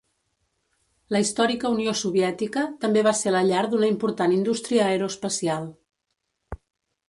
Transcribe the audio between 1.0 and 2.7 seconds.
La històrica Unió Soviètica